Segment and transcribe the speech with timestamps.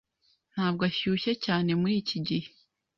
[0.53, 2.47] Ntabwo ashyushye cyane muri iki gihe.